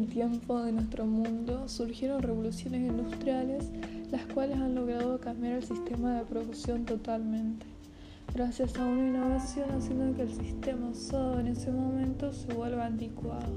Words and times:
el 0.00 0.06
tiempo 0.06 0.62
de 0.62 0.72
nuestro 0.72 1.04
mundo 1.04 1.68
surgieron 1.68 2.22
revoluciones 2.22 2.88
industriales, 2.88 3.70
las 4.10 4.24
cuales 4.32 4.56
han 4.56 4.74
logrado 4.74 5.20
cambiar 5.20 5.56
el 5.56 5.62
sistema 5.62 6.16
de 6.16 6.24
producción 6.24 6.86
totalmente, 6.86 7.66
gracias 8.32 8.76
a 8.76 8.86
una 8.86 9.08
innovación 9.08 9.70
haciendo 9.72 10.16
que 10.16 10.22
el 10.22 10.32
sistema 10.32 10.88
usado 10.88 11.38
en 11.38 11.48
ese 11.48 11.70
momento 11.70 12.32
se 12.32 12.50
vuelva 12.54 12.86
anticuado. 12.86 13.52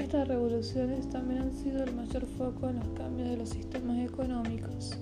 Estas 0.00 0.26
revoluciones 0.26 1.08
también 1.10 1.42
han 1.42 1.52
sido 1.52 1.84
el 1.84 1.94
mayor 1.94 2.26
foco 2.26 2.68
en 2.68 2.80
los 2.80 2.88
cambios 2.96 3.28
de 3.28 3.36
los 3.36 3.50
sistemas 3.50 3.98
económicos, 4.00 4.98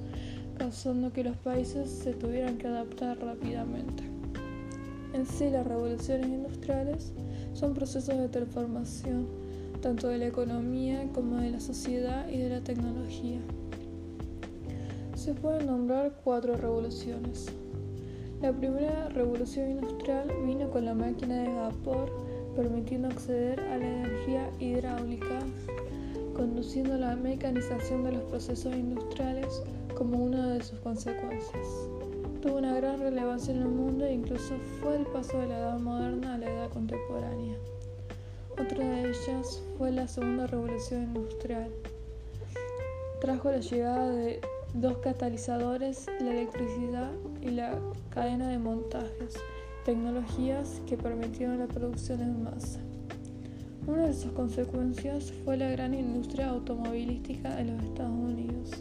causando 0.59 1.11
que 1.11 1.25
los 1.25 1.39
países 1.39 1.89
se 1.89 2.13
tuvieran 2.13 2.59
que 2.59 2.67
adaptar 2.67 3.19
rápidamente. 3.19 4.03
En 5.15 5.25
sí, 5.25 5.49
las 5.49 5.67
revoluciones 5.67 6.27
industriales 6.27 7.13
son 7.55 7.73
procesos 7.73 8.19
de 8.19 8.29
transformación 8.29 9.40
tanto 9.80 10.09
de 10.09 10.19
la 10.19 10.27
economía 10.27 11.09
como 11.15 11.37
de 11.37 11.51
la 11.51 11.61
sociedad 11.61 12.29
y 12.29 12.39
de 12.39 12.51
la 12.51 12.61
tecnología. 12.61 13.41
Se 15.15 15.34
pueden 15.34 15.66
nombrar 15.66 16.20
cuatro 16.23 16.56
revoluciones. 16.56 17.47
La 18.43 18.53
primera 18.53 19.09
revolución 19.11 19.70
industrial 19.70 20.30
vino 20.47 20.70
con 20.70 20.84
la 20.84 20.95
máquina 20.95 21.43
de 21.43 21.55
vapor, 21.55 22.11
permitiendo 22.56 23.09
acceder 23.09 23.61
a 23.61 23.79
la 23.79 23.87
energía 23.87 24.51
hidráulica, 24.59 25.41
conduciendo 26.34 26.97
la 26.97 27.17
mecanización 27.17 28.05
de 28.05 28.12
los 28.12 28.23
procesos 28.25 28.75
industriales 28.75 29.62
como 29.95 30.25
una 30.25 30.55
de 30.55 30.62
sus 30.62 30.78
consecuencias. 30.81 31.67
Tuvo 32.41 32.56
una 32.56 32.75
gran 32.75 33.01
relevancia 33.01 33.53
en 33.55 33.61
el 33.61 33.69
mundo 33.69 34.06
e 34.06 34.15
incluso 34.15 34.55
fue 34.81 34.97
el 34.97 35.06
paso 35.06 35.39
de 35.39 35.48
la 35.48 35.59
edad 35.59 35.78
moderna 35.78 36.34
a 36.34 36.39
la 36.39 36.51
edad 36.51 36.70
contemporánea. 36.70 37.56
Otra 38.60 38.84
de 38.84 39.09
ellas 39.09 39.62
fue 39.78 39.91
la 39.91 40.06
segunda 40.06 40.47
revolución 40.47 41.05
industrial. 41.05 41.70
Trajo 43.22 43.50
la 43.50 43.61
llegada 43.61 44.11
de 44.11 44.39
dos 44.75 44.98
catalizadores, 44.98 46.06
la 46.20 46.33
electricidad 46.33 47.11
y 47.41 47.52
la 47.52 47.78
cadena 48.11 48.50
de 48.50 48.58
montajes, 48.58 49.34
tecnologías 49.86 50.83
que 50.86 50.98
permitieron 50.98 51.58
la 51.58 51.69
producción 51.69 52.20
en 52.20 52.42
masa. 52.42 52.80
Una 53.86 54.08
de 54.08 54.12
sus 54.12 54.33
consecuencias 54.33 55.33
fue 55.42 55.56
la 55.56 55.70
gran 55.70 55.95
industria 55.95 56.50
automovilística 56.50 57.58
en 57.58 57.74
los 57.74 57.84
Estados 57.84 58.12
Unidos. 58.12 58.72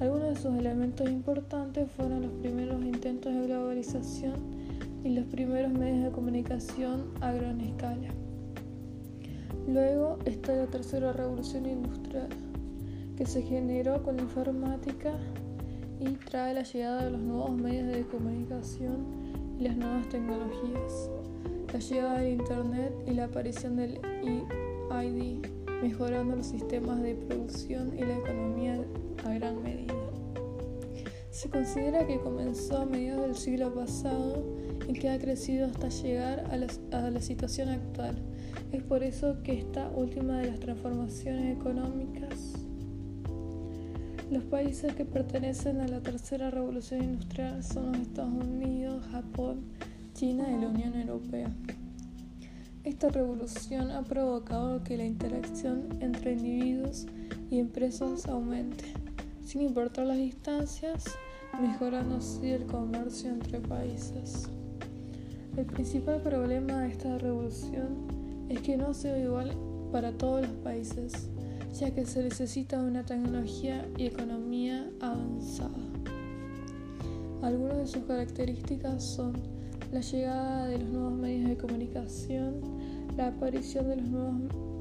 Algunos 0.00 0.30
de 0.30 0.36
sus 0.36 0.58
elementos 0.58 1.08
importantes 1.08 1.88
fueron 1.92 2.22
los 2.22 2.32
primeros 2.40 2.82
intentos 2.82 3.32
de 3.32 3.46
globalización 3.46 4.34
y 5.04 5.10
los 5.10 5.26
primeros 5.26 5.70
medios 5.70 6.06
de 6.06 6.10
comunicación 6.10 7.04
a 7.20 7.30
gran 7.30 7.60
escala. 7.60 8.08
Luego 9.66 10.18
está 10.24 10.54
la 10.54 10.66
tercera 10.66 11.12
revolución 11.12 11.66
industrial, 11.66 12.28
que 13.16 13.26
se 13.26 13.42
generó 13.42 14.00
con 14.02 14.16
la 14.16 14.22
informática 14.22 15.12
y 15.98 16.12
trae 16.30 16.54
la 16.54 16.62
llegada 16.62 17.04
de 17.04 17.10
los 17.10 17.20
nuevos 17.20 17.50
medios 17.50 17.88
de 17.88 18.06
comunicación 18.06 19.06
y 19.58 19.64
las 19.64 19.76
nuevas 19.76 20.08
tecnologías, 20.08 21.10
la 21.72 21.80
llegada 21.80 22.18
del 22.20 22.32
Internet 22.34 22.92
y 23.08 23.14
la 23.14 23.24
aparición 23.24 23.76
del 23.76 23.98
EID, 24.22 25.46
mejorando 25.82 26.36
los 26.36 26.46
sistemas 26.46 27.02
de 27.02 27.14
producción 27.14 27.92
y 27.96 28.02
la 28.02 28.18
economía 28.18 28.80
a 29.24 29.34
gran 29.34 29.62
medida. 29.64 29.94
Se 31.30 31.50
considera 31.50 32.06
que 32.06 32.20
comenzó 32.20 32.78
a 32.78 32.86
mediados 32.86 33.22
del 33.22 33.34
siglo 33.34 33.74
pasado 33.74 34.44
y 34.86 34.92
que 34.92 35.10
ha 35.10 35.18
crecido 35.18 35.66
hasta 35.66 35.88
llegar 35.88 36.44
a 36.50 36.56
la, 36.56 36.68
a 36.92 37.10
la 37.10 37.20
situación 37.20 37.70
actual. 37.70 38.22
Es 38.72 38.82
por 38.82 39.02
eso 39.02 39.42
que 39.42 39.58
esta 39.58 39.88
última 39.90 40.38
de 40.38 40.50
las 40.50 40.60
transformaciones 40.60 41.56
económicas 41.56 42.56
los 44.30 44.42
países 44.42 44.92
que 44.94 45.04
pertenecen 45.04 45.80
a 45.80 45.86
la 45.86 46.00
tercera 46.00 46.50
revolución 46.50 47.00
industrial 47.00 47.62
son 47.62 47.92
los 47.92 48.00
Estados 48.00 48.44
Unidos, 48.44 49.06
Japón, 49.12 49.66
China 50.14 50.50
y 50.50 50.60
la 50.60 50.68
Unión 50.68 50.96
Europea. 50.96 51.48
Esta 52.82 53.08
revolución 53.08 53.92
ha 53.92 54.02
provocado 54.02 54.82
que 54.82 54.96
la 54.96 55.04
interacción 55.04 55.86
entre 56.00 56.32
individuos 56.32 57.06
y 57.50 57.60
empresas 57.60 58.26
aumente, 58.26 58.86
sin 59.44 59.62
importar 59.62 60.06
las 60.06 60.18
distancias, 60.18 61.04
mejorando 61.60 62.16
así 62.16 62.50
el 62.50 62.66
comercio 62.66 63.30
entre 63.30 63.60
países. 63.60 64.48
El 65.56 65.66
principal 65.66 66.20
problema 66.20 66.80
de 66.80 66.88
esta 66.88 67.16
revolución 67.18 68.25
es 68.48 68.60
que 68.60 68.76
no 68.76 68.94
sea 68.94 69.18
igual 69.18 69.52
para 69.92 70.12
todos 70.12 70.42
los 70.42 70.56
países 70.62 71.28
ya 71.78 71.90
que 71.90 72.06
se 72.06 72.22
necesita 72.22 72.80
una 72.80 73.04
tecnología 73.04 73.86
y 73.98 74.06
economía 74.06 74.88
avanzada. 75.00 75.74
Algunas 77.42 77.76
de 77.76 77.86
sus 77.86 78.04
características 78.04 79.04
son 79.04 79.34
la 79.92 80.00
llegada 80.00 80.68
de 80.68 80.78
los 80.78 80.88
nuevos 80.88 81.12
medios 81.12 81.50
de 81.50 81.56
comunicación, 81.58 82.60
la 83.16 83.28
aparición 83.28 83.88
de 83.88 83.96
los 83.96 84.08
nuevos 84.08 84.34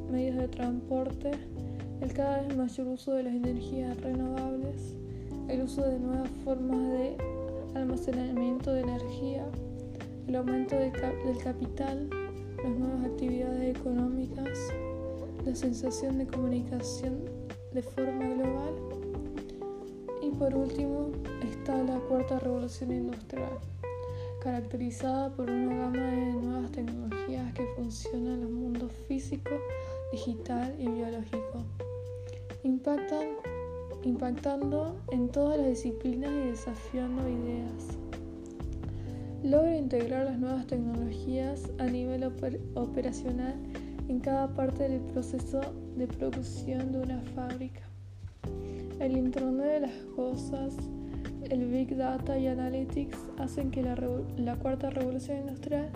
medios 0.10 0.38
de 0.38 0.48
transporte, 0.48 1.32
el 2.00 2.14
cada 2.14 2.42
vez 2.42 2.56
mayor 2.56 2.88
uso 2.88 3.14
de 3.14 3.24
las 3.24 3.34
energías 3.34 4.00
renovables, 4.00 4.96
el 5.50 5.64
uso 5.64 5.82
de 5.82 6.00
nuevas 6.00 6.30
formas 6.46 6.80
de 6.92 7.18
almacenamiento 7.76 8.72
de 8.72 8.82
energía, 8.82 9.46
el 10.28 10.36
aumento 10.36 10.76
del 10.78 10.94
capital, 11.44 12.10
las 12.66 12.80
nuevas 12.80 13.06
actividades 13.06 13.78
económicas, 13.78 14.58
la 15.46 15.54
sensación 15.54 16.18
de 16.18 16.26
comunicación 16.26 17.26
de 17.72 17.84
forma 17.84 18.28
global. 18.28 18.74
Y 20.24 20.32
por 20.32 20.56
último 20.56 21.12
está 21.44 21.84
la 21.84 22.00
cuarta 22.00 22.40
revolución 22.40 22.92
industrial, 22.92 23.60
caracterizada 24.42 25.32
por 25.36 25.52
una 25.52 25.76
gama 25.76 26.12
de 26.12 26.34
nuevas 26.34 26.72
tecnologías 26.72 27.54
que 27.54 27.68
funcionan 27.76 28.34
en 28.34 28.42
los 28.42 28.50
mundos 28.50 28.92
físico, 29.08 29.52
digital 30.12 30.76
y 30.80 30.88
biológico. 30.88 31.64
Impactan, 32.64 33.28
impactando 34.02 34.96
en 35.12 35.30
todas 35.30 35.60
las 35.60 35.68
disciplinas 35.68 36.32
y 36.32 36.50
desafiando 36.50 37.30
ideas. 37.30 38.00
Logra 39.44 39.78
integrar 39.78 40.26
las 40.26 40.40
nuevas 40.40 40.66
tecnologías 40.68 41.70
a 41.78 41.86
nivel 41.86 42.24
operacional 42.76 43.56
en 44.08 44.20
cada 44.20 44.48
parte 44.54 44.88
del 44.88 45.02
proceso 45.02 45.62
de 45.96 46.08
producción 46.08 46.92
de 46.92 47.00
una 47.00 47.22
fábrica. 47.36 47.82
El 49.00 49.18
Internet 49.18 49.66
de 49.66 49.80
las 49.82 50.06
Cosas, 50.16 50.74
el 51.50 51.68
Big 51.68 51.96
Data 51.96 52.38
y 52.38 52.48
Analytics 52.48 53.18
hacen 53.38 53.72
que 53.72 53.84
la, 53.84 54.56
cuarta 54.56 54.90
revolución 54.90 55.40
industrial 55.40 55.90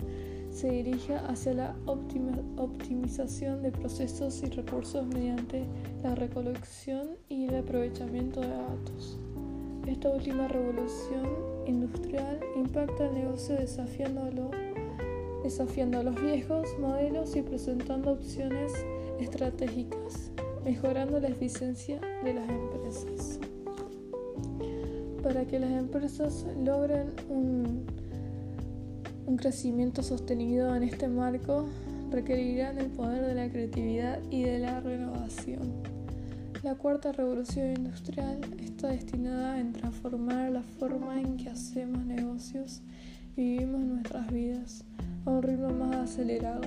se 0.50 0.70
dirija 0.70 1.18
hacia 1.26 1.54
la 1.54 1.76
optimización 1.86 3.62
de 3.62 3.70
procesos 3.70 4.42
y 4.42 4.46
recursos 4.46 5.06
mediante 5.06 5.64
la 6.02 6.14
recolección 6.14 7.10
y 7.28 7.46
el 7.46 7.56
aprovechamiento 7.56 8.40
de 8.40 8.48
datos. 8.48 9.18
Esta 9.86 10.10
última 10.10 10.48
revolución 10.48 11.26
industrial 11.66 12.40
impacta 12.56 13.06
el 13.06 13.14
negocio 13.14 13.56
desafiándolo 13.56 14.50
desafiando 15.42 16.02
los 16.02 16.20
viejos 16.20 16.68
modelos 16.78 17.34
y 17.36 17.42
presentando 17.42 18.12
opciones 18.12 18.72
estratégicas, 19.18 20.30
mejorando 20.64 21.18
la 21.20 21.28
eficiencia 21.28 22.00
de 22.22 22.34
las 22.34 22.48
empresas. 22.48 23.40
Para 25.22 25.44
que 25.46 25.58
las 25.58 25.70
empresas 25.70 26.46
logren 26.62 27.12
un, 27.28 27.84
un 29.26 29.36
crecimiento 29.36 30.02
sostenido 30.02 30.74
en 30.74 30.82
este 30.82 31.08
marco, 31.08 31.66
requerirán 32.10 32.78
el 32.78 32.88
poder 32.88 33.26
de 33.26 33.34
la 33.34 33.50
creatividad 33.50 34.20
y 34.30 34.42
de 34.42 34.58
la 34.58 34.80
renovación. 34.80 35.99
La 36.62 36.74
cuarta 36.74 37.10
revolución 37.10 37.74
industrial 37.74 38.38
está 38.58 38.88
destinada 38.88 39.56
a 39.56 39.72
transformar 39.72 40.50
la 40.50 40.62
forma 40.62 41.18
en 41.18 41.38
que 41.38 41.48
hacemos 41.48 42.04
negocios 42.04 42.82
y 43.34 43.52
vivimos 43.52 43.80
nuestras 43.80 44.30
vidas 44.30 44.84
a 45.24 45.30
un 45.30 45.42
ritmo 45.42 45.70
más 45.70 45.96
acelerado. 45.96 46.60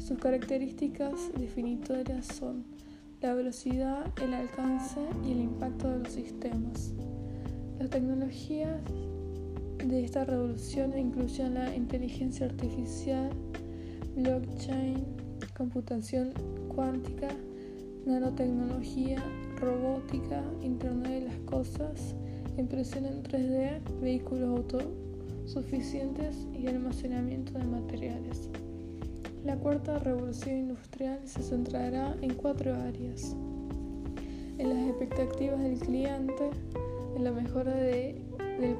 Sus 0.00 0.18
características 0.18 1.12
definitorias 1.38 2.26
son 2.26 2.64
la 3.20 3.32
velocidad, 3.34 4.06
el 4.20 4.34
alcance 4.34 4.98
y 5.24 5.30
el 5.30 5.40
impacto 5.42 5.88
de 5.88 5.98
los 6.00 6.12
sistemas. 6.12 6.92
Las 7.78 7.90
tecnologías 7.90 8.80
de 9.86 10.04
esta 10.04 10.24
revolución 10.24 10.98
incluyen 10.98 11.54
la 11.54 11.72
inteligencia 11.76 12.46
artificial, 12.46 13.30
blockchain, 14.16 15.04
computación 15.56 16.32
cuántica, 16.74 17.28
nanotecnología, 18.06 19.22
robótica, 19.56 20.42
Internet 20.60 21.12
de 21.12 21.20
las 21.22 21.36
Cosas, 21.40 22.14
impresión 22.56 23.06
en 23.06 23.22
3D, 23.22 23.80
vehículos 24.00 24.58
auto 24.58 24.78
suficientes 25.46 26.46
y 26.54 26.66
almacenamiento 26.66 27.52
de 27.58 27.64
materiales. 27.64 28.48
La 29.44 29.56
cuarta 29.56 29.98
revolución 29.98 30.56
industrial 30.56 31.20
se 31.24 31.42
centrará 31.42 32.16
en 32.22 32.34
cuatro 32.34 32.74
áreas. 32.74 33.36
En 34.58 34.68
las 34.68 34.88
expectativas 34.88 35.60
del 35.60 35.78
cliente, 35.78 36.50
en 37.16 37.24
la 37.24 37.32
mejora 37.32 37.74
del 37.74 38.24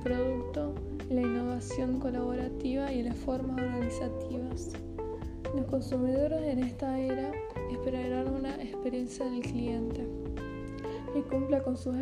producto, 0.02 0.74
en 1.10 1.16
la 1.16 1.22
innovación 1.22 1.98
colaborativa 1.98 2.92
y 2.92 3.00
en 3.00 3.06
las 3.06 3.16
formas 3.16 3.60
organizativas. 3.60 4.72
Los 5.54 5.66
consumidores 5.66 6.42
en 6.42 6.60
esta 6.60 6.98
era 6.98 7.32
esperarán 7.72 8.34
una 8.34 8.54
experiencia 8.62 9.24
del 9.24 9.40
cliente 9.40 10.06
que 11.12 11.22
cumpla 11.22 11.62
con 11.62 11.76
sus 11.76 11.94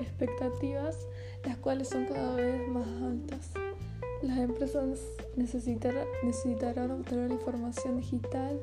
expectativas, 0.00 1.08
las 1.44 1.56
cuales 1.58 1.88
son 1.88 2.06
cada 2.06 2.36
vez 2.36 2.68
más 2.68 2.88
altas. 3.02 3.50
Las 4.22 4.38
empresas 4.38 5.00
necesitarán, 5.36 6.90
obtener 6.90 7.30
información 7.30 7.98
digital 7.98 8.58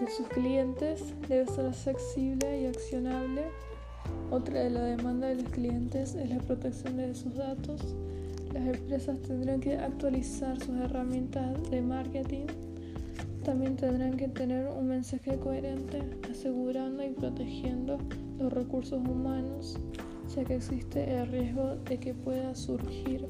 de 0.00 0.10
sus 0.10 0.26
clientes, 0.28 1.14
debe 1.28 1.46
ser 1.46 1.66
accesible 1.66 2.62
y 2.62 2.66
accionable. 2.66 3.42
Otra 4.30 4.60
de 4.60 4.70
la 4.70 4.82
demanda 4.82 5.28
de 5.28 5.36
los 5.36 5.50
clientes 5.50 6.14
es 6.14 6.28
la 6.30 6.38
protección 6.38 6.96
de 6.96 7.14
sus 7.14 7.34
datos. 7.36 7.94
Las 8.52 8.76
empresas 8.76 9.20
tendrán 9.20 9.60
que 9.60 9.76
actualizar 9.76 10.58
sus 10.58 10.76
herramientas 10.76 11.70
de 11.70 11.80
marketing. 11.82 12.46
También 13.46 13.76
tendrán 13.76 14.16
que 14.16 14.26
tener 14.26 14.66
un 14.66 14.88
mensaje 14.88 15.38
coherente, 15.38 16.02
asegurando 16.28 17.04
y 17.04 17.10
protegiendo 17.10 17.96
los 18.40 18.52
recursos 18.52 18.98
humanos, 18.98 19.78
ya 20.34 20.44
que 20.44 20.56
existe 20.56 21.14
el 21.14 21.28
riesgo 21.28 21.76
de 21.76 21.96
que 21.98 22.12
pueda 22.12 22.56
surgir 22.56 23.24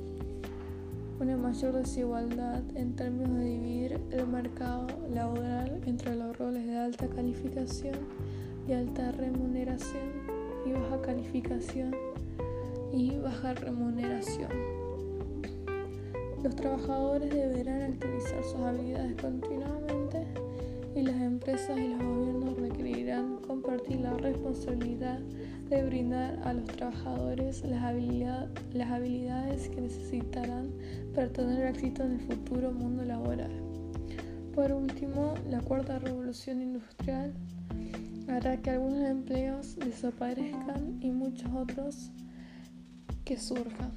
una 1.20 1.36
mayor 1.36 1.74
desigualdad 1.74 2.62
en 2.74 2.96
términos 2.96 3.36
de 3.36 3.44
dividir 3.44 4.00
el 4.10 4.26
mercado 4.26 4.86
laboral 5.12 5.82
entre 5.84 6.16
los 6.16 6.34
roles 6.38 6.66
de 6.66 6.78
alta 6.78 7.08
calificación 7.08 7.96
y 8.66 8.72
alta 8.72 9.12
remuneración 9.12 10.12
y 10.64 10.72
baja 10.72 11.02
calificación 11.02 11.94
y 12.90 13.18
baja 13.18 13.52
remuneración. 13.52 14.48
Los 16.42 16.56
trabajadores 16.56 17.34
deberán 17.34 17.82
actualizar 17.82 18.42
sus 18.44 18.60
habilidades 18.60 19.16
y 20.96 21.02
las 21.02 21.20
empresas 21.20 21.76
y 21.78 21.88
los 21.88 22.02
gobiernos 22.02 22.56
requerirán 22.56 23.36
compartir 23.46 24.00
la 24.00 24.14
responsabilidad 24.14 25.20
de 25.68 25.82
brindar 25.82 26.40
a 26.44 26.54
los 26.54 26.64
trabajadores 26.68 27.62
las, 27.64 27.82
habilidades 27.82 29.68
que 29.68 29.80
necesitarán 29.82 30.70
para 31.14 31.28
tener 31.28 31.66
éxito 31.66 32.02
en 32.02 32.12
el 32.12 32.20
futuro 32.20 32.72
mundo 32.72 33.04
laboral. 33.04 33.50
Por 34.54 34.72
último, 34.72 35.34
la 35.50 35.60
cuarta 35.60 35.98
revolución 35.98 36.62
industrial 36.62 37.34
hará 38.28 38.56
que 38.56 38.70
algunos 38.70 39.04
empleos 39.04 39.76
desaparezcan 39.76 40.98
y 41.02 41.10
muchos 41.10 41.50
otros 41.52 42.10
que 43.24 43.36
surjan. 43.36 43.92